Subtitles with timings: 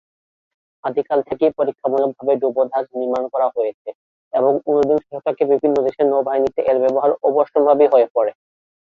[0.83, 3.89] আদিকাল থেকেই পরীক্ষামূলকভাবে ডুবোজাহাজ নির্মাণ করা হয়েছে
[4.33, 8.31] এবং ঊনবিংশ শতকে বিভিন্ন দেশের নৌবাহিনীতে এর ব্যবহার অবশ্যম্ভাবী হয়ে পড়ে।